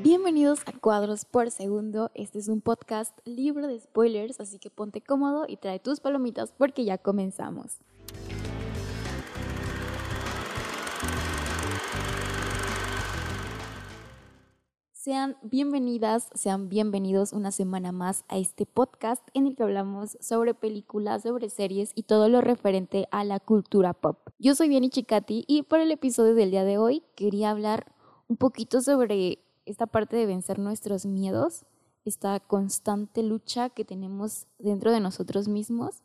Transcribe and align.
Bienvenidos 0.00 0.60
a 0.66 0.78
Cuadros 0.78 1.24
por 1.24 1.50
Segundo. 1.50 2.12
Este 2.14 2.38
es 2.38 2.46
un 2.46 2.60
podcast 2.60 3.18
libre 3.24 3.66
de 3.66 3.80
spoilers, 3.80 4.38
así 4.38 4.60
que 4.60 4.70
ponte 4.70 5.00
cómodo 5.00 5.44
y 5.48 5.56
trae 5.56 5.80
tus 5.80 5.98
palomitas 5.98 6.52
porque 6.56 6.84
ya 6.84 6.98
comenzamos. 6.98 7.78
Sean 14.92 15.36
bienvenidas, 15.42 16.28
sean 16.32 16.68
bienvenidos 16.68 17.32
una 17.32 17.50
semana 17.50 17.90
más 17.90 18.24
a 18.28 18.38
este 18.38 18.66
podcast 18.66 19.26
en 19.34 19.48
el 19.48 19.56
que 19.56 19.64
hablamos 19.64 20.16
sobre 20.20 20.54
películas, 20.54 21.22
sobre 21.22 21.50
series 21.50 21.90
y 21.96 22.04
todo 22.04 22.28
lo 22.28 22.40
referente 22.40 23.08
a 23.10 23.24
la 23.24 23.40
cultura 23.40 23.94
pop. 23.94 24.18
Yo 24.38 24.54
soy 24.54 24.68
Vianney 24.68 24.90
Chicati 24.90 25.44
y 25.48 25.62
para 25.62 25.82
el 25.82 25.90
episodio 25.90 26.36
del 26.36 26.52
día 26.52 26.62
de 26.62 26.78
hoy 26.78 27.02
quería 27.16 27.50
hablar 27.50 27.92
un 28.28 28.36
poquito 28.36 28.80
sobre 28.80 29.40
esta 29.68 29.86
parte 29.86 30.16
de 30.16 30.26
vencer 30.26 30.58
nuestros 30.58 31.06
miedos, 31.06 31.64
esta 32.04 32.40
constante 32.40 33.22
lucha 33.22 33.70
que 33.70 33.84
tenemos 33.84 34.46
dentro 34.58 34.90
de 34.92 35.00
nosotros 35.00 35.48
mismos 35.48 36.02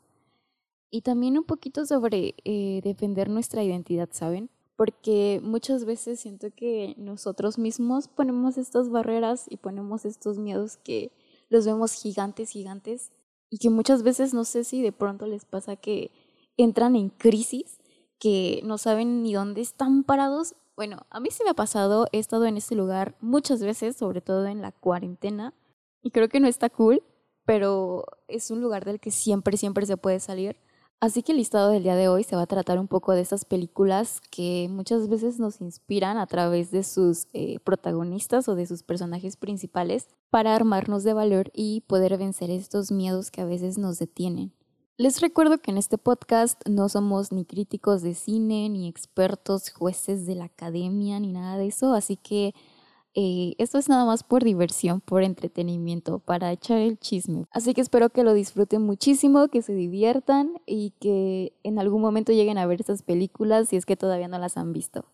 y 0.90 1.02
también 1.02 1.38
un 1.38 1.44
poquito 1.44 1.86
sobre 1.86 2.36
eh, 2.44 2.82
defender 2.84 3.30
nuestra 3.30 3.64
identidad, 3.64 4.10
¿saben? 4.12 4.50
porque 4.76 5.40
muchas 5.44 5.86
veces 5.86 6.20
siento 6.20 6.48
que 6.56 6.96
nosotros 6.98 7.58
mismos 7.58 8.08
ponemos 8.08 8.58
estas 8.58 8.90
barreras 8.90 9.46
y 9.50 9.58
ponemos 9.58 10.06
estos 10.06 10.40
miedos 10.40 10.78
que 10.78 11.12
los 11.50 11.66
vemos 11.66 11.94
gigantes, 11.94 12.50
gigantes, 12.50 13.12
y 13.50 13.60
que 13.60 13.70
muchas 13.70 14.02
veces 14.02 14.34
no 14.34 14.46
sé 14.46 14.64
si 14.64 14.82
de 14.82 14.92
pronto 14.92 15.28
les 15.28 15.46
pasa 15.46 15.76
que 15.76 16.12
entran 16.58 16.96
en 16.96 17.10
crisis, 17.10 17.80
que 18.18 18.62
no 18.64 18.80
saben 18.80 19.22
ni 19.22 19.34
dónde 19.34 19.62
están 19.62 20.04
parados. 20.04 20.56
Bueno, 20.76 21.06
a 21.10 21.20
mí 21.20 21.30
sí 21.32 21.44
me 21.44 21.52
ha 21.52 21.56
pasado, 21.56 22.08
he 22.12 22.20
estado 22.20 22.46
en 22.46 22.58
este 22.58 22.76
lugar 22.76 23.16
muchas 23.22 23.62
veces, 23.62 23.96
sobre 23.96 24.22
todo 24.22 24.48
en 24.48 24.62
la 24.62 24.72
cuarentena, 24.72 25.54
y 26.02 26.12
creo 26.12 26.30
que 26.30 26.40
no 26.40 26.48
está 26.48 26.70
cool, 26.70 27.04
pero 27.46 28.06
es 28.28 28.50
un 28.52 28.62
lugar 28.62 28.86
del 28.86 29.00
que 29.00 29.12
siempre, 29.12 29.58
siempre 29.58 29.86
se 29.86 29.98
puede 29.98 30.20
salir 30.20 30.58
Así 31.04 31.22
que 31.22 31.34
el 31.34 31.40
listado 31.40 31.72
del 31.72 31.84
día 31.84 31.98
de 31.98 32.08
hoy 32.08 32.24
se 32.24 32.38
va 32.38 32.44
a 32.44 32.48
tratar 32.48 32.80
un 32.80 32.88
poco 32.88 33.12
de 33.12 33.20
esas 33.20 33.44
películas 33.44 34.22
que 34.32 34.70
muchas 34.72 35.10
veces 35.10 35.38
nos 35.38 35.60
inspiran 35.60 36.18
a 36.18 36.28
través 36.28 36.72
de 36.72 36.86
sus 36.86 37.28
eh, 37.34 37.60
protagonistas 37.60 38.48
o 38.48 38.56
de 38.56 38.66
sus 38.66 38.84
personajes 38.84 39.36
principales 39.36 40.08
para 40.30 40.56
armarnos 40.56 41.04
de 41.04 41.12
valor 41.12 41.52
y 41.54 41.82
poder 41.88 42.18
vencer 42.18 42.50
estos 42.52 42.90
miedos 42.90 43.32
que 43.32 43.42
a 43.42 43.46
veces 43.46 43.78
nos 43.78 44.00
detienen. 44.00 44.54
Les 44.96 45.22
recuerdo 45.22 45.58
que 45.58 45.72
en 45.72 45.80
este 45.80 45.98
podcast 45.98 46.62
no 46.70 46.88
somos 46.88 47.32
ni 47.32 47.46
críticos 47.46 48.04
de 48.04 48.14
cine, 48.14 48.70
ni 48.70 48.88
expertos, 48.88 49.72
jueces 49.72 50.28
de 50.28 50.36
la 50.36 50.46
academia, 50.46 51.20
ni 51.20 51.34
nada 51.34 51.58
de 51.58 51.66
eso, 51.66 51.96
así 51.96 52.16
que 52.16 52.54
eh, 53.16 53.56
esto 53.58 53.80
es 53.80 53.90
nada 53.90 54.06
más 54.06 54.24
por 54.24 54.44
diversión, 54.44 55.02
por 55.02 55.24
entretenimiento, 55.24 56.20
para 56.20 56.52
echar 56.52 56.78
el 56.78 57.00
chisme. 57.00 57.46
Así 57.50 57.74
que 57.74 57.82
espero 57.82 58.12
que 58.12 58.24
lo 58.24 58.36
disfruten 58.36 58.84
muchísimo, 58.84 59.48
que 59.48 59.64
se 59.64 59.74
diviertan 59.74 60.62
y 60.68 60.92
que 61.00 61.54
en 61.64 61.80
algún 61.80 62.04
momento 62.04 62.32
lleguen 62.32 62.60
a 62.60 62.68
ver 62.68 62.80
estas 62.80 63.02
películas 63.02 63.70
si 63.70 63.78
es 63.78 63.88
que 63.88 63.98
todavía 63.98 64.28
no 64.28 64.38
las 64.38 64.58
han 64.58 64.74
visto. 64.74 65.06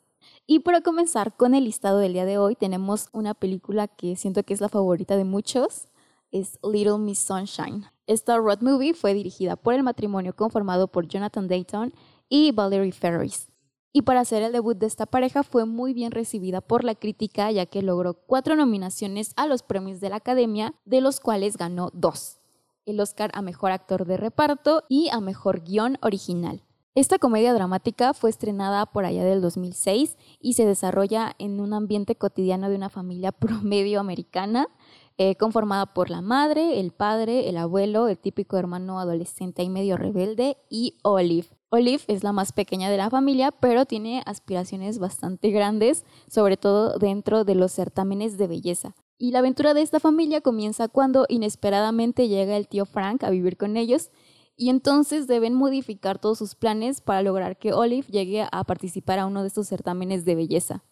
Y 0.45 0.59
para 0.59 0.81
comenzar 0.81 1.37
con 1.37 1.55
el 1.55 1.63
listado 1.63 1.99
del 1.99 2.11
día 2.11 2.25
de 2.25 2.37
hoy, 2.37 2.55
tenemos 2.55 3.07
una 3.13 3.33
película 3.33 3.87
que 3.87 4.17
siento 4.17 4.43
que 4.43 4.53
es 4.53 4.59
la 4.59 4.67
favorita 4.67 5.15
de 5.15 5.23
muchos, 5.23 5.87
es 6.31 6.59
Little 6.63 6.97
Miss 6.97 7.19
Sunshine. 7.19 7.85
Esta 8.09 8.39
road 8.39 8.61
movie 8.61 8.95
fue 8.95 9.13
dirigida 9.13 9.55
por 9.55 9.75
el 9.75 9.83
matrimonio 9.83 10.35
conformado 10.35 10.87
por 10.87 11.07
Jonathan 11.07 11.47
Dayton 11.47 11.93
y 12.27 12.51
Valerie 12.51 12.91
Ferris. 12.91 13.51
Y 13.93 14.01
para 14.01 14.21
hacer 14.21 14.41
el 14.41 14.51
debut 14.51 14.75
de 14.75 14.87
esta 14.87 15.05
pareja 15.05 15.43
fue 15.43 15.65
muy 15.65 15.93
bien 15.93 16.09
recibida 16.09 16.59
por 16.59 16.83
la 16.83 16.95
crítica 16.95 17.51
ya 17.51 17.67
que 17.67 17.83
logró 17.83 18.15
cuatro 18.15 18.55
nominaciones 18.55 19.33
a 19.35 19.45
los 19.45 19.61
premios 19.61 19.99
de 19.99 20.09
la 20.09 20.15
Academia, 20.15 20.73
de 20.85 21.01
los 21.01 21.19
cuales 21.19 21.55
ganó 21.55 21.91
dos. 21.93 22.39
El 22.87 22.99
Oscar 22.99 23.29
a 23.35 23.43
Mejor 23.43 23.69
Actor 23.69 24.07
de 24.07 24.17
Reparto 24.17 24.85
y 24.89 25.09
a 25.09 25.19
Mejor 25.19 25.59
Guión 25.59 25.99
Original. 26.01 26.63
Esta 26.95 27.19
comedia 27.19 27.53
dramática 27.53 28.15
fue 28.15 28.31
estrenada 28.31 28.87
por 28.87 29.05
allá 29.05 29.23
del 29.23 29.39
2006 29.41 30.17
y 30.41 30.53
se 30.53 30.65
desarrolla 30.65 31.35
en 31.37 31.59
un 31.59 31.73
ambiente 31.73 32.15
cotidiano 32.15 32.69
de 32.69 32.75
una 32.75 32.89
familia 32.89 33.31
promedio 33.39 33.99
americana, 33.99 34.67
eh, 35.19 35.35
conformada 35.35 35.93
por 35.93 36.09
la 36.09 36.21
madre, 36.21 36.79
el 36.79 36.91
padre, 36.91 37.47
el 37.49 37.57
abuelo, 37.57 38.07
el 38.07 38.17
típico 38.17 38.57
hermano 38.57 38.99
adolescente 38.99 39.61
y 39.61 39.69
medio 39.69 39.97
rebelde 39.97 40.57
y 40.69 40.97
Olive, 41.03 41.49
Olive 41.71 42.01
es 42.07 42.23
la 42.23 42.33
más 42.33 42.51
pequeña 42.51 42.89
de 42.89 42.97
la 42.97 43.11
familia, 43.11 43.51
pero 43.51 43.85
tiene 43.85 44.23
aspiraciones 44.25 44.97
bastante 44.97 45.51
grandes, 45.51 46.03
sobre 46.27 46.57
todo 46.57 46.97
dentro 46.97 47.43
de 47.43 47.53
los 47.53 47.71
certámenes 47.71 48.39
de 48.39 48.47
belleza. 48.47 48.95
Y 49.19 49.31
la 49.31 49.39
aventura 49.39 49.75
de 49.75 49.83
esta 49.83 49.99
familia 49.99 50.41
comienza 50.41 50.87
cuando 50.87 51.25
inesperadamente 51.29 52.27
llega 52.27 52.57
el 52.57 52.67
tío 52.67 52.85
Frank 52.85 53.23
a 53.23 53.29
vivir 53.29 53.55
con 53.55 53.77
ellos 53.77 54.09
y 54.55 54.69
entonces 54.69 55.27
deben 55.27 55.53
modificar 55.53 56.17
todos 56.17 56.39
sus 56.39 56.55
planes 56.55 57.01
para 57.01 57.21
lograr 57.21 57.57
que 57.57 57.73
Olive 57.73 58.07
llegue 58.09 58.47
a 58.51 58.63
participar 58.63 59.19
a 59.19 59.27
uno 59.27 59.41
de 59.41 59.49
estos 59.49 59.67
certámenes 59.67 60.25
de 60.25 60.35
belleza. 60.35 60.83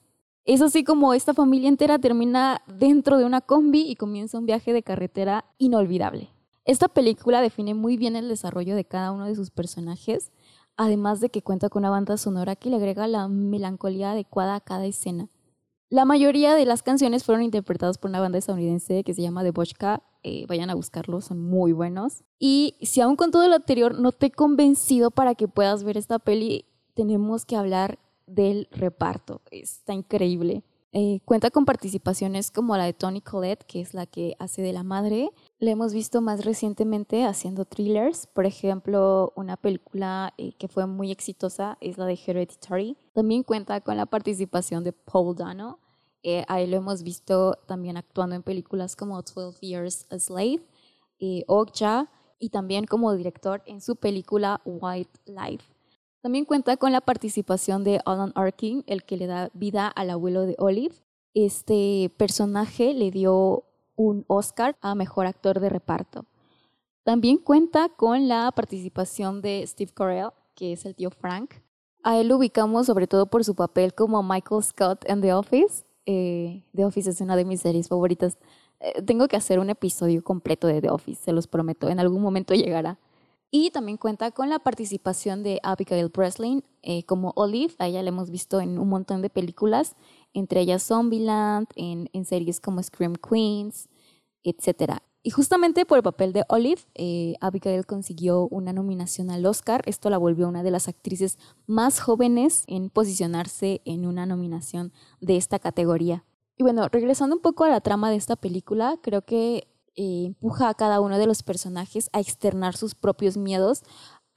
Es 0.47 0.63
así 0.63 0.83
como 0.83 1.13
esta 1.13 1.35
familia 1.35 1.69
entera 1.69 1.99
termina 1.99 2.63
dentro 2.65 3.19
de 3.19 3.25
una 3.25 3.41
combi 3.41 3.81
y 3.81 3.95
comienza 3.95 4.39
un 4.39 4.47
viaje 4.47 4.73
de 4.73 4.81
carretera 4.81 5.45
inolvidable. 5.59 6.29
Esta 6.65 6.87
película 6.87 7.41
define 7.41 7.75
muy 7.75 7.97
bien 7.97 8.15
el 8.15 8.27
desarrollo 8.27 8.75
de 8.75 8.85
cada 8.85 9.11
uno 9.11 9.25
de 9.25 9.35
sus 9.35 9.51
personajes 9.51 10.31
además 10.77 11.19
de 11.19 11.29
que 11.29 11.41
cuenta 11.41 11.69
con 11.69 11.81
una 11.81 11.89
banda 11.89 12.15
sonora 12.17 12.55
que 12.55 12.69
le 12.69 12.77
agrega 12.77 13.07
la 13.07 13.27
melancolía 13.27 14.11
adecuada 14.11 14.55
a 14.55 14.61
cada 14.61 14.85
escena. 14.85 15.27
La 15.89 16.05
mayoría 16.05 16.53
de 16.53 16.65
las 16.65 16.83
canciones 16.83 17.23
fueron 17.23 17.43
interpretadas 17.43 17.97
por 17.97 18.09
una 18.09 18.19
banda 18.19 18.37
estadounidense 18.37 19.03
que 19.03 19.13
se 19.13 19.21
llama 19.21 19.43
The 19.43 19.51
Bochka. 19.51 20.03
Eh, 20.21 20.45
vayan 20.47 20.69
a 20.69 20.75
buscarlo, 20.75 21.21
son 21.21 21.41
muy 21.41 21.71
buenos. 21.71 22.23
Y 22.39 22.75
si 22.81 23.01
aún 23.01 23.15
con 23.15 23.31
todo 23.31 23.47
lo 23.47 23.55
anterior 23.55 23.99
no 23.99 24.11
te 24.11 24.27
he 24.27 24.31
convencido 24.31 25.11
para 25.11 25.33
que 25.33 25.47
puedas 25.47 25.83
ver 25.83 25.97
esta 25.97 26.19
peli, 26.19 26.65
tenemos 26.93 27.45
que 27.45 27.55
hablar 27.55 27.99
del 28.27 28.67
reparto. 28.71 29.41
Está 29.49 29.93
increíble. 29.93 30.63
Eh, 30.93 31.19
cuenta 31.25 31.51
con 31.51 31.65
participaciones 31.65 32.49
como 32.49 32.77
la 32.77 32.85
de 32.85 32.93
Toni 32.93 33.21
Collette, 33.21 33.65
que 33.65 33.81
es 33.81 33.93
la 33.93 34.05
que 34.05 34.35
hace 34.39 34.61
de 34.61 34.73
la 34.73 34.83
madre, 34.83 35.31
la 35.59 35.71
hemos 35.71 35.93
visto 35.93 36.21
más 36.21 36.45
recientemente 36.45 37.25
haciendo 37.25 37.65
thrillers, 37.65 38.27
por 38.27 38.45
ejemplo, 38.45 39.33
una 39.35 39.57
película 39.57 40.33
eh, 40.37 40.53
que 40.53 40.67
fue 40.67 40.87
muy 40.87 41.11
exitosa 41.11 41.77
es 41.81 41.97
la 41.97 42.05
de 42.05 42.17
Hereditary. 42.25 42.97
También 43.13 43.43
cuenta 43.43 43.81
con 43.81 43.97
la 43.97 44.05
participación 44.05 44.83
de 44.83 44.93
Paul 44.93 45.35
Dano. 45.35 45.79
Eh, 46.23 46.43
ahí 46.47 46.67
lo 46.67 46.77
hemos 46.77 47.03
visto 47.03 47.57
también 47.67 47.97
actuando 47.97 48.35
en 48.35 48.43
películas 48.43 48.95
como 48.95 49.21
12 49.21 49.59
Years 49.61 50.07
a 50.09 50.19
Slave, 50.19 50.61
eh, 51.19 51.43
Okja, 51.47 52.09
y 52.39 52.49
también 52.49 52.85
como 52.85 53.13
director 53.13 53.61
en 53.65 53.81
su 53.81 53.95
película 53.95 54.61
White 54.65 55.19
Life. 55.25 55.76
También 56.27 56.43
cuenta 56.43 56.75
con 56.75 56.91
la 56.91 56.99
participación 56.99 57.85
de 57.85 58.01
Alan 58.03 58.33
Arkin, 58.35 58.83
el 58.85 59.05
que 59.05 59.15
le 59.15 59.27
da 59.27 59.49
vida 59.53 59.87
al 59.87 60.09
abuelo 60.09 60.41
de 60.41 60.57
Olive. 60.59 60.93
Este 61.33 62.11
personaje 62.17 62.93
le 62.93 63.11
dio 63.11 63.63
un 63.95 64.25
Oscar 64.27 64.75
a 64.81 64.93
Mejor 64.93 65.25
Actor 65.25 65.61
de 65.61 65.69
Reparto. 65.69 66.25
También 67.03 67.37
cuenta 67.37 67.87
con 67.87 68.27
la 68.27 68.51
participación 68.51 69.41
de 69.41 69.63
Steve 69.65 69.93
Carell, 69.93 70.31
que 70.53 70.73
es 70.73 70.85
el 70.85 70.95
tío 70.95 71.11
Frank. 71.11 71.53
A 72.03 72.19
él 72.19 72.27
lo 72.27 72.35
ubicamos 72.35 72.87
sobre 72.87 73.07
todo 73.07 73.27
por 73.27 73.45
su 73.45 73.55
papel 73.55 73.93
como 73.93 74.21
Michael 74.21 74.63
Scott 74.63 75.05
en 75.07 75.21
The 75.21 75.33
Office. 75.33 75.85
Eh, 76.05 76.61
The 76.75 76.83
Office 76.83 77.09
es 77.09 77.21
una 77.21 77.37
de 77.37 77.45
mis 77.45 77.61
series 77.61 77.87
favoritas. 77.87 78.37
Eh, 78.81 79.01
tengo 79.01 79.29
que 79.29 79.37
hacer 79.37 79.59
un 79.59 79.69
episodio 79.69 80.21
completo 80.21 80.67
de 80.67 80.81
The 80.81 80.89
Office, 80.89 81.23
se 81.23 81.31
los 81.31 81.47
prometo, 81.47 81.87
en 81.87 82.01
algún 82.01 82.21
momento 82.21 82.53
llegará. 82.53 82.99
Y 83.49 83.71
también 83.71 83.97
cuenta 83.97 84.31
con 84.31 84.49
la 84.49 84.59
participación 84.59 85.41
de 85.41 85.59
Abigail 85.63 86.09
Breslin 86.09 86.63
eh, 86.81 87.03
como 87.03 87.31
Olive. 87.35 87.73
A 87.79 87.87
ella 87.87 88.03
la 88.03 88.09
hemos 88.09 88.29
visto 88.29 88.59
en 88.59 88.77
un 88.77 88.89
montón 88.89 89.21
de 89.21 89.29
películas 89.29 89.95
entre 90.37 90.61
ellas 90.61 90.83
Zombieland, 90.83 91.67
en, 91.75 92.25
series 92.25 92.59
como 92.59 92.81
Scream 92.81 93.15
Queens, 93.15 93.89
etc. 94.43 94.99
Y 95.23 95.31
justamente 95.31 95.85
por 95.85 95.97
el 95.97 96.03
papel 96.03 96.31
de 96.31 96.43
Olive, 96.47 96.81
eh, 96.93 97.33
Abigail 97.41 97.85
consiguió 97.85 98.47
una 98.49 98.71
nominación 98.71 99.31
al 99.31 99.45
Oscar. 99.45 99.81
Esto 99.85 100.09
la 100.09 100.17
volvió 100.17 100.47
una 100.47 100.63
de 100.63 100.71
las 100.71 100.87
actrices 100.87 101.37
más 101.65 101.99
jóvenes 101.99 102.65
en 102.67 102.89
posicionarse 102.89 103.81
en 103.85 104.05
una 104.05 104.25
nominación 104.25 104.93
de 105.19 105.37
esta 105.37 105.57
categoría. 105.57 106.23
Y 106.55 106.63
bueno, 106.63 106.87
regresando 106.87 107.35
un 107.35 107.41
poco 107.41 107.63
a 107.63 107.69
la 107.69 107.81
trama 107.81 108.09
de 108.09 108.17
esta 108.17 108.35
película, 108.35 108.99
creo 109.01 109.23
que 109.23 109.67
eh, 109.97 110.25
empuja 110.27 110.69
a 110.69 110.75
cada 110.75 111.01
uno 111.01 111.17
de 111.17 111.27
los 111.27 111.43
personajes 111.43 112.09
a 112.13 112.21
externar 112.21 112.77
sus 112.77 112.95
propios 112.95 113.35
miedos, 113.35 113.83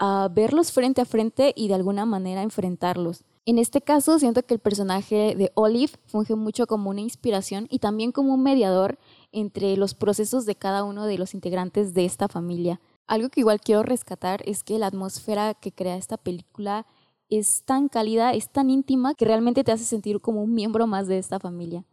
a 0.01 0.29
verlos 0.33 0.73
frente 0.73 1.03
a 1.03 1.05
frente 1.05 1.53
y 1.55 1.69
de 1.69 1.75
alguna 1.75 2.07
manera 2.07 2.43
enfrentarlos. 2.43 3.23
En 3.47 3.59
este 3.59 3.81
caso, 3.81 4.19
siento 4.19 4.43
que 4.45 4.55
el 4.55 4.61
personaje 4.61 5.35
de 5.37 5.53
Olive 5.55 5.93
funge 6.07 6.35
mucho 6.35 6.67
como 6.67 6.91
una 6.91 7.01
inspiración 7.01 7.67
y 7.71 7.79
también 7.79 8.11
como 8.11 8.35
un 8.35 8.43
mediador 8.43 8.99
entre 9.33 9.77
los 9.77 9.95
procesos 9.95 10.47
de 10.47 10.57
cada 10.57 10.85
uno 10.85 11.07
de 11.07 11.19
los 11.19 11.35
integrantes 11.35 11.95
de 11.95 12.05
esta 12.05 12.29
familia. 12.29 12.81
Algo 13.07 13.29
que 13.29 13.41
igual 13.41 13.61
quiero 13.61 13.83
rescatar 13.83 14.43
es 14.47 14.63
que 14.63 14.79
la 14.79 14.87
atmósfera 14.87 15.55
que 15.55 15.73
crea 15.73 15.97
esta 15.97 16.17
película 16.17 16.87
es 17.29 17.63
tan 17.65 17.89
cálida, 17.89 18.33
es 18.33 18.51
tan 18.51 18.71
íntima, 18.71 19.15
que 19.15 19.25
realmente 19.25 19.65
te 19.65 19.73
hace 19.73 19.85
sentir 19.85 20.21
como 20.21 20.43
un 20.43 20.55
miembro 20.55 20.87
más 20.87 21.07
de 21.09 21.19
esta 21.19 21.39
familia. 21.39 21.85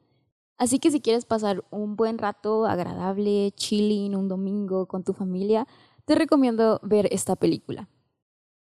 Así 0.58 0.80
que 0.80 0.92
si 0.92 1.02
quieres 1.02 1.26
pasar 1.26 1.64
un 1.70 1.96
buen 1.96 2.18
rato 2.18 2.66
agradable, 2.66 3.52
chilling, 3.56 4.16
un 4.16 4.28
domingo 4.28 4.88
con 4.88 5.04
tu 5.04 5.14
familia, 5.14 5.68
te 6.06 6.16
recomiendo 6.16 6.80
ver 6.84 7.08
esta 7.12 7.36
película. 7.36 7.90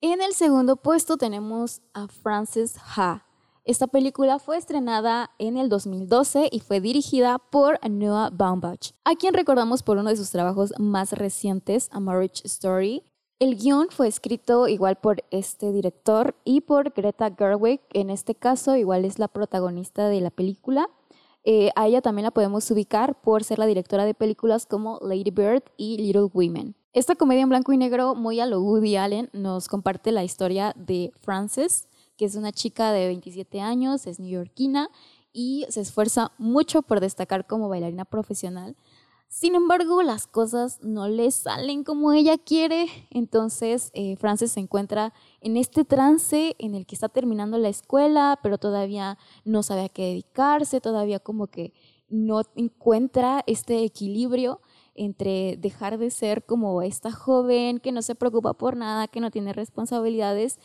En 0.01 0.23
el 0.23 0.33
segundo 0.33 0.77
puesto 0.77 1.17
tenemos 1.17 1.83
a 1.93 2.09
Frances 2.09 2.77
Ha. 2.97 3.27
Esta 3.65 3.87
película 3.87 4.41
fue 4.41 4.57
estrenada 4.57 5.31
en 5.39 5.57
el 5.57 5.69
2012 5.69 6.49
y 6.51 6.59
fue 6.59 6.81
dirigida 6.81 7.39
por 7.39 7.79
Noah 7.89 8.31
Baumbach, 8.31 8.93
a 9.05 9.15
quien 9.15 9.35
recordamos 9.35 9.85
por 9.85 9.99
uno 9.99 10.11
de 10.11 10.17
sus 10.17 10.31
trabajos 10.31 10.73
más 10.79 11.13
recientes, 11.13 11.89
A 11.93 12.01
Marriage 12.01 12.43
Story. 12.45 13.05
El 13.39 13.57
guion 13.57 13.89
fue 13.91 14.09
escrito 14.09 14.67
igual 14.67 14.97
por 14.97 15.23
este 15.31 15.71
director 15.71 16.35
y 16.45 16.63
por 16.63 16.91
Greta 16.91 17.33
Gerwig, 17.37 17.81
en 17.93 18.11
este 18.11 18.35
caso 18.35 18.75
igual 18.77 19.05
es 19.05 19.21
la 19.21 19.29
protagonista 19.29 20.09
de 20.09 20.21
la 20.21 20.31
película. 20.31 20.89
Eh, 21.45 21.71
a 21.75 21.89
ella 21.89 22.01
también 22.01 22.25
la 22.25 22.31
podemos 22.31 22.71
ubicar 22.71 23.21
por 23.21 23.43
ser 23.43 23.59
la 23.59 23.67
directora 23.67 24.05
de 24.05 24.15
películas 24.15 24.67
como 24.67 24.99
Lady 25.03 25.31
Bird 25.31 25.63
y 25.77 25.99
Little 25.99 26.31
Women. 26.33 26.77
Esta 26.93 27.17
comedia 27.17 27.43
en 27.43 27.49
blanco 27.49 27.73
y 27.73 27.79
negro, 27.79 28.15
muy 28.15 28.39
a 28.39 28.47
lo 28.47 28.61
Woody 28.61 28.97
Allen, 28.97 29.31
nos 29.33 29.67
comparte 29.67 30.13
la 30.13 30.25
historia 30.25 30.75
de 30.77 31.11
Frances, 31.21 31.89
que 32.17 32.27
es 32.27 32.37
una 32.37 32.53
chica 32.53 32.93
de 32.93 33.07
27 33.07 33.61
años, 33.61 34.07
es 34.07 34.21
neoyorquina 34.21 34.91
y 35.33 35.65
se 35.71 35.81
esfuerza 35.81 36.33
mucho 36.37 36.83
por 36.83 37.01
destacar 37.01 37.47
como 37.47 37.69
bailarina 37.69 38.05
profesional. 38.05 38.77
Sin 39.29 39.55
embargo, 39.55 40.03
las 40.03 40.27
cosas 40.27 40.81
no 40.83 41.09
le 41.09 41.31
salen 41.31 41.85
como 41.85 42.13
ella 42.13 42.37
quiere. 42.37 42.87
Entonces, 43.09 43.91
eh, 43.95 44.17
Frances 44.17 44.53
se 44.53 44.61
encuentra 44.61 45.15
en 45.43 45.57
este 45.57 45.85
trance 45.85 46.57
en 46.59 46.75
el 46.75 46.87
que 46.87 46.95
está 46.95 47.09
terminando 47.09 47.59
la 47.59 47.69
escuela, 47.69 48.39
pero 48.43 48.59
todavía 48.59 49.19
no 49.45 49.63
sabe 49.63 49.85
a 49.85 49.89
qué 49.89 50.03
dedicarse, 50.03 50.81
todavía 50.81 51.19
como 51.19 51.49
que 51.49 51.73
no 52.09 52.43
encuentra 52.57 53.43
este 53.47 53.85
equilibrio 53.85 54.61
entre 54.95 55.57
dejar 55.57 55.99
de 55.99 56.11
ser 56.11 56.45
como 56.45 56.83
esta 56.83 57.11
joven 57.13 57.79
que 57.79 57.93
no 57.93 58.03
se 58.03 58.15
preocupa 58.15 58.55
por 58.55 58.77
nada, 58.77 59.09
que 59.09 59.21
no 59.21 59.31
tiene 59.31 59.53
responsabilidades, 59.53 60.59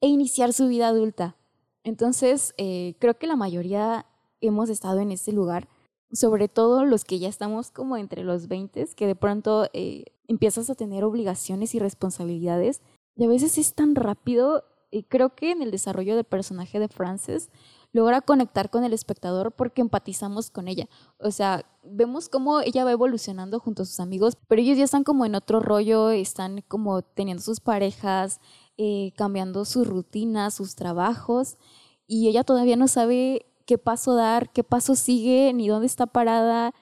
e 0.00 0.08
iniciar 0.08 0.52
su 0.52 0.68
vida 0.68 0.88
adulta. 0.88 1.36
Entonces, 1.84 2.54
eh, 2.56 2.94
creo 2.98 3.18
que 3.18 3.26
la 3.26 3.36
mayoría 3.36 4.06
hemos 4.40 4.70
estado 4.70 5.00
en 5.00 5.12
ese 5.12 5.32
lugar 5.32 5.68
sobre 6.12 6.48
todo 6.48 6.84
los 6.84 7.04
que 7.04 7.18
ya 7.18 7.28
estamos 7.28 7.70
como 7.70 7.96
entre 7.96 8.24
los 8.24 8.48
20, 8.48 8.86
que 8.96 9.06
de 9.06 9.14
pronto 9.14 9.68
eh, 9.72 10.04
empiezas 10.26 10.70
a 10.70 10.74
tener 10.74 11.04
obligaciones 11.04 11.74
y 11.74 11.78
responsabilidades. 11.78 12.82
Y 13.20 13.24
a 13.24 13.28
veces 13.28 13.58
es 13.58 13.74
tan 13.74 13.96
rápido, 13.96 14.64
y 14.90 15.02
creo 15.02 15.34
que 15.34 15.50
en 15.50 15.60
el 15.60 15.70
desarrollo 15.70 16.16
del 16.16 16.24
personaje 16.24 16.78
de 16.78 16.88
Frances 16.88 17.50
logra 17.92 18.22
conectar 18.22 18.70
con 18.70 18.82
el 18.82 18.94
espectador 18.94 19.52
porque 19.52 19.82
empatizamos 19.82 20.50
con 20.50 20.68
ella. 20.68 20.88
O 21.18 21.30
sea, 21.30 21.66
vemos 21.84 22.30
cómo 22.30 22.62
ella 22.62 22.82
va 22.82 22.92
evolucionando 22.92 23.60
junto 23.60 23.82
a 23.82 23.84
sus 23.84 24.00
amigos, 24.00 24.38
pero 24.48 24.62
ellos 24.62 24.78
ya 24.78 24.84
están 24.84 25.04
como 25.04 25.26
en 25.26 25.34
otro 25.34 25.60
rollo, 25.60 26.08
están 26.08 26.64
como 26.66 27.02
teniendo 27.02 27.42
sus 27.42 27.60
parejas, 27.60 28.40
eh, 28.78 29.12
cambiando 29.18 29.66
su 29.66 29.84
rutina, 29.84 30.50
sus 30.50 30.74
trabajos, 30.74 31.58
y 32.06 32.26
ella 32.26 32.42
todavía 32.42 32.76
no 32.76 32.88
sabe 32.88 33.44
qué 33.66 33.76
paso 33.76 34.14
dar, 34.14 34.50
qué 34.50 34.64
paso 34.64 34.94
sigue, 34.94 35.52
ni 35.52 35.68
dónde 35.68 35.88
está 35.88 36.06
parada. 36.06 36.72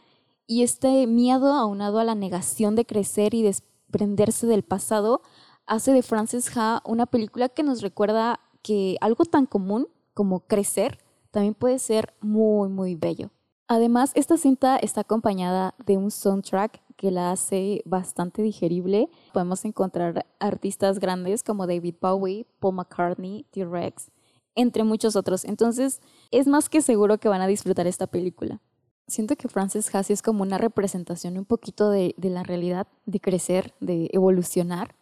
Y 0.46 0.62
este 0.62 1.08
miedo, 1.08 1.52
aunado 1.52 1.98
a 1.98 2.04
la 2.04 2.14
negación 2.14 2.76
de 2.76 2.86
crecer 2.86 3.34
y 3.34 3.42
desprenderse 3.42 4.46
del 4.46 4.62
pasado, 4.62 5.20
hace 5.68 5.92
de 5.92 6.02
Frances 6.02 6.50
Ha 6.56 6.82
una 6.84 7.06
película 7.06 7.48
que 7.48 7.62
nos 7.62 7.82
recuerda 7.82 8.40
que 8.62 8.96
algo 9.00 9.24
tan 9.24 9.46
común 9.46 9.86
como 10.14 10.40
crecer 10.40 10.98
también 11.30 11.54
puede 11.54 11.78
ser 11.78 12.14
muy, 12.20 12.68
muy 12.68 12.94
bello. 12.94 13.30
Además, 13.68 14.12
esta 14.14 14.38
cinta 14.38 14.78
está 14.78 15.02
acompañada 15.02 15.74
de 15.84 15.98
un 15.98 16.10
soundtrack 16.10 16.80
que 16.96 17.10
la 17.10 17.30
hace 17.30 17.82
bastante 17.84 18.42
digerible. 18.42 19.08
Podemos 19.32 19.64
encontrar 19.64 20.26
artistas 20.40 20.98
grandes 20.98 21.44
como 21.44 21.66
David 21.66 21.96
Bowie, 22.00 22.46
Paul 22.58 22.76
McCartney, 22.76 23.44
T-Rex, 23.50 24.10
entre 24.54 24.84
muchos 24.84 25.16
otros. 25.16 25.44
Entonces, 25.44 26.00
es 26.30 26.46
más 26.46 26.68
que 26.68 26.80
seguro 26.80 27.18
que 27.18 27.28
van 27.28 27.42
a 27.42 27.46
disfrutar 27.46 27.86
esta 27.86 28.06
película. 28.06 28.60
Siento 29.06 29.36
que 29.36 29.48
Frances 29.48 29.94
Ha 29.94 30.00
es 30.00 30.22
como 30.22 30.42
una 30.42 30.58
representación 30.58 31.38
un 31.38 31.44
poquito 31.44 31.90
de, 31.90 32.14
la 32.18 32.42
realidad, 32.42 32.86
de 33.06 33.20
crecer, 33.20 33.74
de 33.80 34.10
evolucionar, 34.12 34.94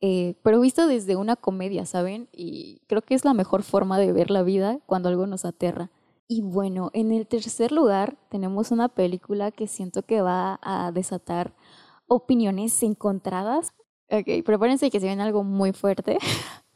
eh, 0.00 0.34
pero 0.42 0.60
visto 0.60 0.86
desde 0.86 1.16
una 1.16 1.36
comedia, 1.36 1.86
¿saben? 1.86 2.28
Y 2.32 2.82
creo 2.86 3.02
que 3.02 3.14
es 3.14 3.24
la 3.24 3.34
mejor 3.34 3.62
forma 3.62 3.98
de 3.98 4.12
ver 4.12 4.30
la 4.30 4.42
vida 4.42 4.80
cuando 4.86 5.08
algo 5.08 5.26
nos 5.26 5.44
aterra. 5.44 5.90
Y 6.28 6.42
bueno, 6.42 6.90
en 6.92 7.12
el 7.12 7.26
tercer 7.26 7.72
lugar 7.72 8.16
tenemos 8.28 8.70
una 8.70 8.88
película 8.88 9.52
que 9.52 9.68
siento 9.68 10.02
que 10.02 10.22
va 10.22 10.58
a 10.62 10.90
desatar 10.92 11.54
opiniones 12.08 12.82
encontradas. 12.82 13.72
Ok, 14.10 14.44
prepárense 14.44 14.90
que 14.90 15.00
se 15.00 15.06
viene 15.06 15.22
algo 15.22 15.44
muy 15.44 15.72
fuerte. 15.72 16.18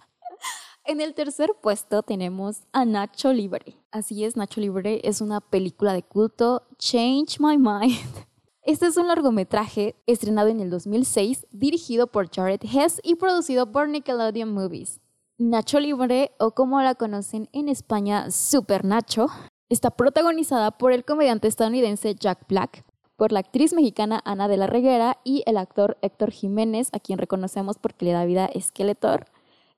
En 0.84 1.00
el 1.00 1.14
tercer 1.14 1.54
puesto 1.60 2.02
tenemos 2.02 2.62
a 2.72 2.84
Nacho 2.84 3.32
Libre. 3.32 3.76
Así 3.92 4.24
es, 4.24 4.36
Nacho 4.36 4.60
Libre 4.60 5.00
es 5.04 5.20
una 5.20 5.40
película 5.40 5.92
de 5.92 6.02
culto, 6.02 6.66
Change 6.78 7.38
My 7.38 7.56
Mind. 7.58 8.26
Este 8.62 8.86
es 8.86 8.98
un 8.98 9.08
largometraje 9.08 9.96
estrenado 10.06 10.48
en 10.48 10.60
el 10.60 10.68
2006, 10.68 11.46
dirigido 11.50 12.08
por 12.08 12.30
Jared 12.30 12.60
Hess 12.62 13.00
y 13.02 13.14
producido 13.14 13.72
por 13.72 13.88
Nickelodeon 13.88 14.52
Movies. 14.52 15.00
Nacho 15.38 15.80
Libre, 15.80 16.32
o 16.38 16.50
como 16.50 16.82
la 16.82 16.94
conocen 16.94 17.48
en 17.52 17.70
España, 17.70 18.30
Super 18.30 18.84
Nacho, 18.84 19.28
está 19.70 19.90
protagonizada 19.90 20.72
por 20.72 20.92
el 20.92 21.06
comediante 21.06 21.48
estadounidense 21.48 22.14
Jack 22.14 22.46
Black, 22.48 22.84
por 23.16 23.32
la 23.32 23.40
actriz 23.40 23.72
mexicana 23.72 24.20
Ana 24.26 24.46
de 24.46 24.58
la 24.58 24.66
Reguera 24.66 25.16
y 25.24 25.42
el 25.46 25.56
actor 25.56 25.96
Héctor 26.02 26.30
Jiménez, 26.30 26.90
a 26.92 27.00
quien 27.00 27.18
reconocemos 27.18 27.78
porque 27.78 28.04
le 28.04 28.12
da 28.12 28.26
vida 28.26 28.44
a 28.44 28.60
Skeletor. 28.60 29.24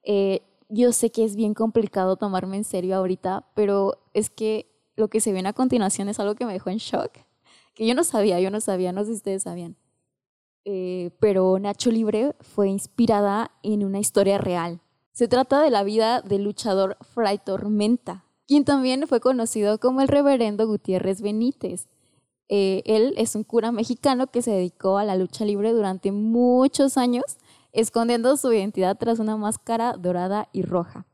Eh, 0.03 0.43
yo 0.69 0.91
sé 0.91 1.13
que 1.13 1.23
es 1.25 1.37
bien 1.37 1.55
complicado 1.55 2.17
tomarme 2.17 2.57
en 2.57 2.65
serio 2.65 2.97
ahorita, 2.97 3.47
pero 3.55 4.01
es 4.13 4.29
que 4.29 4.67
lo 4.97 5.07
que 5.07 5.21
se 5.21 5.33
viene 5.33 5.51
a 5.51 5.53
continuación 5.53 6.09
es 6.09 6.19
algo 6.19 6.35
que 6.35 6.47
me 6.47 6.53
dejó 6.53 6.71
en 6.71 6.79
shock, 6.79 7.13
que 7.75 7.87
yo 7.87 7.95
no 7.95 8.05
sabía, 8.05 8.41
yo 8.41 8.51
no 8.51 8.61
sabía, 8.61 8.93
no 8.93 9.03
sé 9.05 9.13
si 9.13 9.17
ustedes 9.17 9.43
sabían. 9.43 9.77
Eh, 10.65 11.11
pero 11.21 11.59
Nacho 11.59 11.91
Libre 11.91 12.35
fue 12.41 12.69
inspirada 12.69 13.51
en 13.63 13.85
una 13.85 13.99
historia 13.99 14.39
real. 14.39 14.81
Se 15.13 15.29
trata 15.29 15.61
de 15.61 15.71
la 15.71 15.83
vida 15.83 16.23
del 16.23 16.45
luchador 16.45 16.97
Fray 17.01 17.39
Tormenta, 17.39 18.25
quien 18.47 18.65
también 18.65 19.07
fue 19.07 19.21
conocido 19.21 19.79
como 19.79 20.01
el 20.01 20.09
reverendo 20.09 20.67
Gutiérrez 20.67 21.21
Benítez. 21.21 21.89
Eh, 22.49 22.83
él 22.87 23.15
es 23.17 23.35
un 23.35 23.45
cura 23.45 23.73
mexicano 23.73 24.29
que 24.29 24.43
se 24.43 24.51
dedicó 24.51 24.99
a 24.99 25.05
la 25.05 25.17
lucha 25.17 25.45
libre 25.45 25.73
durante 25.73 26.13
muchos 26.13 26.97
años 26.97 27.25
escondiendo 27.73 28.37
su 28.37 28.53
identidad 28.53 28.97
tras 28.99 29.19
una 29.19 29.37
máscara 29.37 29.95
dorada 29.97 30.49
y 30.53 30.63
roja. 30.63 31.07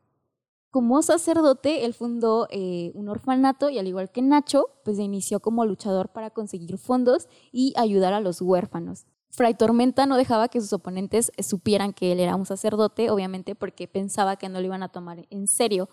Como 0.70 1.00
sacerdote, 1.00 1.86
él 1.86 1.94
fundó 1.94 2.46
eh, 2.50 2.92
un 2.94 3.08
orfanato 3.08 3.70
y 3.70 3.78
al 3.78 3.86
igual 3.86 4.10
que 4.10 4.20
Nacho, 4.20 4.66
pues 4.84 4.98
se 4.98 5.02
inició 5.02 5.40
como 5.40 5.64
luchador 5.64 6.10
para 6.10 6.30
conseguir 6.30 6.76
fondos 6.76 7.26
y 7.52 7.72
ayudar 7.76 8.12
a 8.12 8.20
los 8.20 8.42
huérfanos. 8.42 9.06
Fray 9.30 9.54
Tormenta 9.54 10.04
no 10.04 10.16
dejaba 10.16 10.48
que 10.48 10.60
sus 10.60 10.72
oponentes 10.72 11.32
supieran 11.38 11.92
que 11.92 12.12
él 12.12 12.20
era 12.20 12.36
un 12.36 12.44
sacerdote, 12.44 13.10
obviamente 13.10 13.54
porque 13.54 13.88
pensaba 13.88 14.36
que 14.36 14.48
no 14.48 14.60
lo 14.60 14.66
iban 14.66 14.82
a 14.82 14.90
tomar 14.90 15.26
en 15.30 15.46
serio. 15.46 15.88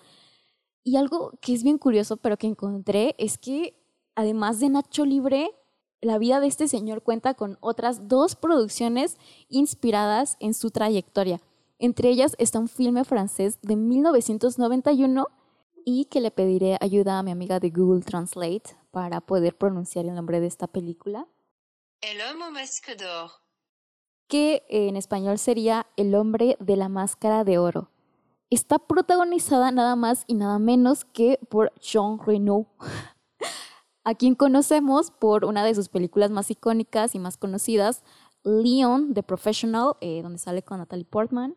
Y 0.84 0.98
algo 0.98 1.32
que 1.42 1.54
es 1.54 1.64
bien 1.64 1.78
curioso, 1.78 2.18
pero 2.18 2.38
que 2.38 2.48
encontré, 2.48 3.16
es 3.18 3.38
que 3.38 3.82
además 4.16 4.60
de 4.60 4.70
Nacho 4.70 5.06
Libre, 5.06 5.52
la 6.02 6.18
vida 6.18 6.40
de 6.40 6.48
este 6.48 6.68
señor 6.68 7.02
cuenta 7.02 7.34
con 7.34 7.58
otras 7.62 8.08
dos 8.08 8.36
producciones 8.36 9.18
inspiradas 9.48 10.38
en 10.40 10.54
su 10.54 10.72
trayectoria. 10.72 11.42
Entre 11.78 12.10
ellas 12.10 12.36
está 12.40 12.60
un 12.60 12.68
filme 12.68 13.04
francés 13.04 13.60
de 13.62 13.76
1991 13.76 15.28
y 15.86 16.06
que 16.06 16.22
le 16.22 16.32
pediré 16.32 16.78
ayuda 16.82 17.20
a 17.20 17.24
mi 17.24 17.32
amiga 17.32 17.60
de 17.60 17.70
Google 17.70 18.02
Translate 18.02 18.78
para 18.92 19.22
poder 19.22 19.58
pronunciar 19.58 20.06
el 20.06 20.16
nombre 20.16 20.40
de 20.40 20.48
esta 20.48 20.68
película. 20.68 21.28
El 22.02 22.22
homme 22.22 22.50
masque 22.52 22.96
d'or. 22.96 23.32
Que 24.28 24.64
en 24.70 24.96
español 24.96 25.38
sería 25.38 25.86
El 25.98 26.16
hombre 26.16 26.58
de 26.60 26.76
la 26.76 26.90
máscara 26.90 27.44
de 27.44 27.58
oro. 27.58 27.92
Está 28.50 28.80
protagonizada 28.80 29.72
nada 29.72 29.96
más 29.96 30.24
y 30.28 30.36
nada 30.36 30.60
menos 30.60 31.04
que 31.06 31.40
por 31.50 31.74
Jean 31.80 32.20
Reno 32.20 32.68
a 34.06 34.16
quien 34.16 34.36
conocemos 34.36 35.12
por 35.12 35.46
una 35.46 35.66
de 35.66 35.76
sus 35.76 35.90
películas 35.90 36.32
más 36.32 36.50
icónicas 36.52 37.16
y 37.16 37.20
más 37.20 37.38
conocidas, 37.38 38.04
Leon, 38.44 39.14
The 39.14 39.24
Professional, 39.24 39.98
eh, 40.00 40.22
donde 40.22 40.38
sale 40.38 40.64
con 40.64 40.78
Natalie 40.78 41.06
Portman. 41.06 41.56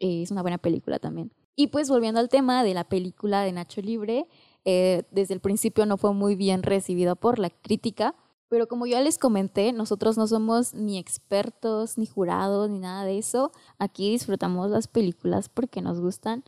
Eh, 0.00 0.22
es 0.22 0.30
una 0.30 0.42
buena 0.42 0.58
película 0.58 0.98
también. 0.98 1.32
Y 1.54 1.68
pues 1.68 1.88
volviendo 1.88 2.18
al 2.18 2.28
tema 2.28 2.64
de 2.64 2.74
la 2.74 2.84
película 2.84 3.42
de 3.42 3.52
Nacho 3.52 3.80
Libre, 3.80 4.26
eh, 4.64 5.04
desde 5.10 5.34
el 5.34 5.40
principio 5.40 5.86
no 5.86 5.96
fue 5.96 6.12
muy 6.12 6.34
bien 6.34 6.62
recibida 6.62 7.14
por 7.14 7.38
la 7.38 7.50
crítica, 7.50 8.16
pero 8.48 8.66
como 8.66 8.86
ya 8.86 9.00
les 9.00 9.18
comenté, 9.18 9.72
nosotros 9.72 10.18
no 10.18 10.26
somos 10.26 10.74
ni 10.74 10.98
expertos, 10.98 11.98
ni 11.98 12.06
jurados, 12.06 12.68
ni 12.68 12.80
nada 12.80 13.04
de 13.04 13.18
eso. 13.18 13.52
Aquí 13.78 14.10
disfrutamos 14.10 14.70
las 14.70 14.88
películas 14.88 15.48
porque 15.48 15.82
nos 15.82 16.00
gustan. 16.00 16.42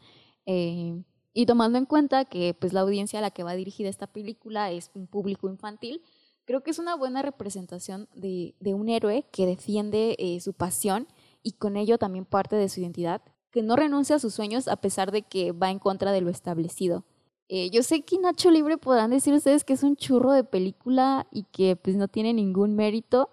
Y 1.35 1.47
tomando 1.47 1.79
en 1.79 1.87
cuenta 1.87 2.25
que 2.25 2.55
pues, 2.55 2.73
la 2.73 2.81
audiencia 2.81 3.19
a 3.19 3.23
la 3.23 3.31
que 3.31 3.43
va 3.43 3.55
dirigida 3.55 3.89
esta 3.89 4.07
película 4.07 4.71
es 4.71 4.91
un 4.95 5.07
público 5.07 5.49
infantil, 5.49 6.03
creo 6.45 6.63
que 6.63 6.71
es 6.71 6.79
una 6.79 6.95
buena 6.95 7.23
representación 7.23 8.09
de, 8.15 8.55
un 8.75 8.89
héroe 8.89 9.25
que 9.33 9.47
defiende 9.47 10.17
eh, 10.19 10.41
su 10.41 10.53
pasión 10.53 11.09
y 11.43 11.53
con 11.53 11.77
ello 11.77 11.99
también 11.99 12.25
parte 12.27 12.57
de 12.57 12.69
su 12.69 12.81
identidad, 12.81 13.23
que 13.53 13.63
no 13.63 13.77
renuncia 13.77 14.17
a 14.17 14.19
sus 14.19 14.35
sueños 14.35 14.67
a 14.67 14.77
pesar 14.77 15.13
de 15.13 15.23
que 15.23 15.53
va 15.53 15.71
en 15.71 15.79
contra 15.79 16.11
de 16.11 16.23
lo 16.23 16.31
establecido. 16.31 17.05
Eh, 17.49 17.71
yo 17.71 17.83
sé 17.83 18.03
que 18.03 18.19
Nacho 18.19 18.51
Libre 18.51 18.79
podrán 18.79 19.11
decir 19.11 19.35
ustedes 19.35 19.63
que 19.63 19.75
es 19.75 19.83
un 19.83 19.95
churro 19.95 20.33
de 20.33 20.43
película 20.43 21.27
y 21.31 21.45
que 21.45 21.77
pues 21.77 21.97
no 21.97 22.09
tiene 22.09 22.33
ningún 22.33 22.75
mérito, 22.75 23.29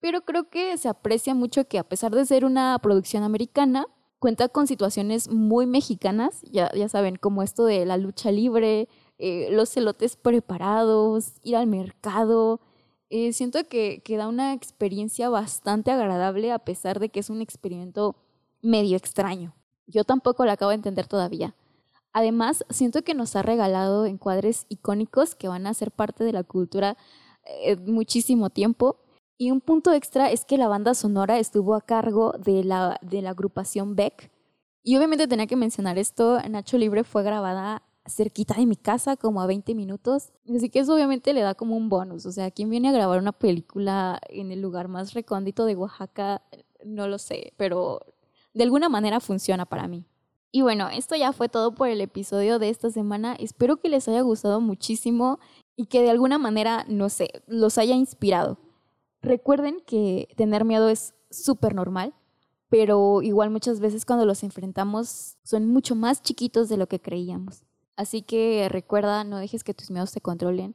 pero 0.00 0.20
creo 0.20 0.50
que 0.50 0.76
se 0.76 0.88
aprecia 0.88 1.34
mucho 1.34 1.66
que 1.66 1.78
a 1.78 1.88
pesar 1.88 2.14
de 2.14 2.26
ser 2.26 2.44
una 2.44 2.78
producción 2.80 3.22
americana, 3.22 3.86
cuenta 4.18 4.48
con 4.48 4.66
situaciones 4.66 5.30
muy 5.30 5.66
mexicanas, 5.66 6.42
ya, 6.42 6.70
ya 6.74 6.88
saben, 6.90 7.16
como 7.16 7.42
esto 7.42 7.64
de 7.64 7.86
la 7.86 7.96
lucha 7.96 8.30
libre, 8.30 8.88
eh, 9.18 9.48
los 9.50 9.70
celotes 9.70 10.16
preparados, 10.16 11.32
ir 11.42 11.56
al 11.56 11.66
mercado. 11.66 12.60
Eh, 13.10 13.32
siento 13.32 13.64
que, 13.64 14.02
que 14.04 14.18
da 14.18 14.28
una 14.28 14.52
experiencia 14.52 15.30
bastante 15.30 15.90
agradable 15.90 16.52
a 16.52 16.58
pesar 16.58 17.00
de 17.00 17.08
que 17.08 17.20
es 17.20 17.30
un 17.30 17.40
experimento 17.40 18.16
medio 18.62 18.96
extraño. 18.96 19.54
Yo 19.86 20.04
tampoco 20.04 20.44
lo 20.44 20.52
acabo 20.52 20.70
de 20.70 20.76
entender 20.76 21.06
todavía. 21.06 21.54
Además, 22.12 22.64
siento 22.70 23.02
que 23.02 23.14
nos 23.14 23.36
ha 23.36 23.42
regalado 23.42 24.06
encuadres 24.06 24.66
icónicos 24.68 25.34
que 25.34 25.48
van 25.48 25.66
a 25.66 25.74
ser 25.74 25.90
parte 25.90 26.24
de 26.24 26.32
la 26.32 26.42
cultura 26.42 26.96
eh, 27.44 27.76
muchísimo 27.76 28.50
tiempo. 28.50 28.96
Y 29.36 29.50
un 29.50 29.60
punto 29.60 29.92
extra 29.92 30.30
es 30.30 30.44
que 30.44 30.58
la 30.58 30.68
banda 30.68 30.94
sonora 30.94 31.38
estuvo 31.38 31.74
a 31.74 31.80
cargo 31.80 32.32
de 32.32 32.64
la, 32.64 32.98
de 33.02 33.22
la 33.22 33.30
agrupación 33.30 33.94
Beck. 33.94 34.30
Y 34.82 34.96
obviamente 34.96 35.28
tenía 35.28 35.46
que 35.46 35.56
mencionar 35.56 35.98
esto, 35.98 36.38
Nacho 36.48 36.78
Libre 36.78 37.04
fue 37.04 37.22
grabada 37.22 37.82
cerquita 38.08 38.54
de 38.54 38.66
mi 38.66 38.76
casa, 38.76 39.16
como 39.16 39.40
a 39.40 39.46
20 39.46 39.74
minutos. 39.74 40.32
Así 40.54 40.70
que 40.70 40.80
eso 40.80 40.94
obviamente 40.94 41.32
le 41.32 41.42
da 41.42 41.54
como 41.54 41.76
un 41.76 41.88
bonus. 41.88 42.26
O 42.26 42.32
sea, 42.32 42.50
¿quién 42.50 42.70
viene 42.70 42.88
a 42.88 42.92
grabar 42.92 43.20
una 43.20 43.32
película 43.32 44.20
en 44.28 44.50
el 44.50 44.60
lugar 44.60 44.88
más 44.88 45.14
recóndito 45.14 45.66
de 45.66 45.76
Oaxaca? 45.76 46.42
No 46.84 47.06
lo 47.06 47.18
sé, 47.18 47.52
pero 47.56 48.00
de 48.58 48.64
alguna 48.64 48.88
manera 48.88 49.20
funciona 49.20 49.66
para 49.66 49.86
mí. 49.86 50.04
Y 50.50 50.62
bueno, 50.62 50.88
esto 50.88 51.14
ya 51.14 51.32
fue 51.32 51.48
todo 51.48 51.76
por 51.76 51.88
el 51.88 52.00
episodio 52.00 52.58
de 52.58 52.70
esta 52.70 52.90
semana. 52.90 53.36
Espero 53.38 53.76
que 53.76 53.88
les 53.88 54.08
haya 54.08 54.20
gustado 54.22 54.60
muchísimo 54.60 55.38
y 55.76 55.86
que 55.86 56.02
de 56.02 56.10
alguna 56.10 56.38
manera, 56.38 56.84
no 56.88 57.08
sé, 57.08 57.28
los 57.46 57.78
haya 57.78 57.94
inspirado. 57.94 58.58
Recuerden 59.22 59.80
que 59.86 60.26
tener 60.36 60.64
miedo 60.64 60.88
es 60.88 61.14
súper 61.30 61.76
normal, 61.76 62.14
pero 62.68 63.22
igual 63.22 63.50
muchas 63.50 63.78
veces 63.78 64.04
cuando 64.04 64.26
los 64.26 64.42
enfrentamos 64.42 65.36
son 65.44 65.68
mucho 65.68 65.94
más 65.94 66.20
chiquitos 66.20 66.68
de 66.68 66.78
lo 66.78 66.88
que 66.88 67.00
creíamos. 67.00 67.62
Así 67.94 68.22
que 68.22 68.68
recuerda, 68.68 69.22
no 69.22 69.38
dejes 69.38 69.62
que 69.62 69.74
tus 69.74 69.88
miedos 69.92 70.10
te 70.10 70.20
controlen. 70.20 70.74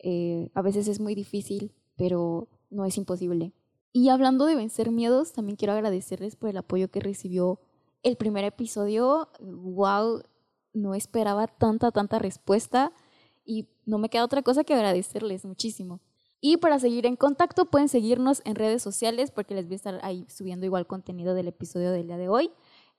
Eh, 0.00 0.50
a 0.52 0.60
veces 0.60 0.86
es 0.86 1.00
muy 1.00 1.14
difícil, 1.14 1.72
pero 1.96 2.48
no 2.68 2.84
es 2.84 2.98
imposible. 2.98 3.54
Y 3.92 4.08
hablando 4.08 4.46
de 4.46 4.54
vencer 4.54 4.90
miedos, 4.90 5.32
también 5.32 5.56
quiero 5.56 5.74
agradecerles 5.74 6.36
por 6.36 6.48
el 6.48 6.56
apoyo 6.56 6.90
que 6.90 7.00
recibió 7.00 7.60
el 8.02 8.16
primer 8.16 8.44
episodio. 8.44 9.28
¡Wow! 9.40 10.22
No 10.72 10.94
esperaba 10.94 11.46
tanta, 11.46 11.90
tanta 11.90 12.18
respuesta 12.18 12.92
y 13.44 13.68
no 13.84 13.98
me 13.98 14.08
queda 14.08 14.24
otra 14.24 14.42
cosa 14.42 14.64
que 14.64 14.74
agradecerles 14.74 15.44
muchísimo. 15.44 16.00
Y 16.40 16.56
para 16.56 16.78
seguir 16.78 17.06
en 17.06 17.16
contacto 17.16 17.66
pueden 17.66 17.88
seguirnos 17.88 18.42
en 18.44 18.56
redes 18.56 18.82
sociales 18.82 19.30
porque 19.30 19.54
les 19.54 19.66
voy 19.66 19.74
a 19.74 19.76
estar 19.76 20.00
ahí 20.02 20.26
subiendo 20.28 20.66
igual 20.66 20.86
contenido 20.86 21.34
del 21.34 21.48
episodio 21.48 21.92
del 21.92 22.06
día 22.06 22.16
de 22.16 22.28
hoy. 22.28 22.50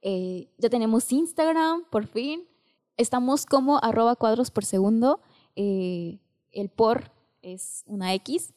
Eh, 0.02 0.50
ya 0.58 0.70
tenemos 0.70 1.12
Instagram, 1.12 1.84
por 1.90 2.06
fin. 2.08 2.48
Estamos 2.96 3.46
como 3.46 3.80
arroba 3.84 4.16
cuadros 4.16 4.52
por 4.52 4.64
segundo. 4.64 5.20
Eh, 5.56 6.20
el 6.52 6.70
por 6.70 7.12
es 7.42 7.84
una 7.86 8.14
X. 8.14 8.54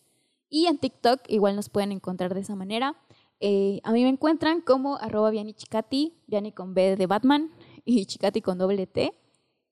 Y 0.49 0.67
en 0.67 0.79
TikTok 0.79 1.21
igual 1.29 1.57
nos 1.57 1.69
pueden 1.69 1.93
encontrar 1.93 2.35
de 2.35 2.41
esa 2.41 2.55
manera. 2.55 2.97
Eh, 3.41 3.81
a 3.85 3.93
mí 3.93 4.03
me 4.03 4.09
encuentran 4.09 4.61
como 4.61 4.97
arroba 4.97 5.31
Viani 5.31 5.53
Chicati, 5.55 6.15
con 6.55 6.75
B 6.75 6.97
de 6.97 7.07
Batman 7.07 7.51
y 7.85 8.07
Chicati 8.07 8.41
con 8.41 8.59
doble 8.59 8.87
T. 8.87 9.13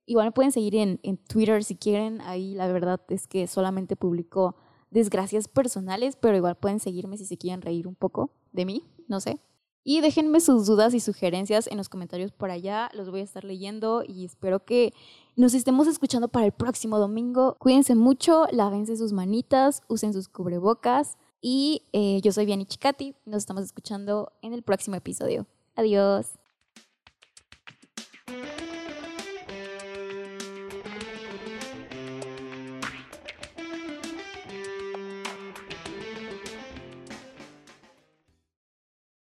Igual 0.07 0.27
me 0.27 0.33
pueden 0.33 0.53
seguir 0.53 0.77
en, 0.77 1.01
en 1.03 1.17
Twitter 1.17 1.65
si 1.65 1.77
quieren. 1.77 2.21
Ahí 2.21 2.55
la 2.55 2.71
verdad 2.71 3.01
es 3.09 3.27
que 3.27 3.47
solamente 3.47 3.97
publico 3.97 4.57
desgracias 4.91 5.49
personales, 5.49 6.17
pero 6.17 6.37
igual 6.37 6.57
pueden 6.57 6.79
seguirme 6.79 7.17
si 7.17 7.25
se 7.25 7.37
quieren 7.37 7.63
reír 7.63 7.89
un 7.89 7.95
poco 7.95 8.31
de 8.53 8.65
mí, 8.65 8.85
no 9.09 9.21
sé. 9.21 9.41
Y 9.83 10.01
déjenme 10.01 10.41
sus 10.41 10.67
dudas 10.67 10.95
y 10.95 11.01
sugerencias 11.01 11.67
en 11.67 11.77
los 11.77 11.91
comentarios 11.91 12.33
por 12.33 12.51
allá, 12.51 12.91
los 12.95 13.11
voy 13.11 13.21
a 13.21 13.25
estar 13.25 13.45
leyendo 13.45 14.03
y 14.07 14.25
espero 14.25 14.65
que 14.65 14.95
nos 15.37 15.55
estemos 15.55 15.87
escuchando 15.89 16.29
para 16.29 16.47
el 16.47 16.53
próximo 16.53 16.99
domingo. 16.99 17.57
Cuídense 17.59 17.95
mucho, 17.95 18.47
lávense 18.53 18.97
sus 18.97 19.13
manitas, 19.13 19.83
usen 19.89 20.13
sus 20.13 20.29
cubrebocas 20.29 21.17
y 21.41 21.83
eh, 21.93 22.21
yo 22.23 22.33
soy 22.33 22.47
Viani 22.47 22.67
Chicati, 22.67 23.15
nos 23.27 23.39
estamos 23.39 23.65
escuchando 23.65 24.33
en 24.43 24.53
el 24.53 24.63
próximo 24.63 24.97
episodio. 24.97 25.47
Adiós. 25.77 26.44